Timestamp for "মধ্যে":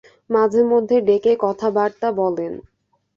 0.63-0.97